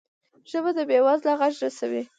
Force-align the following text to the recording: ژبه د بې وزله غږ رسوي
ژبه 0.49 0.71
د 0.77 0.79
بې 0.89 0.99
وزله 1.05 1.33
غږ 1.39 1.53
رسوي 1.63 2.03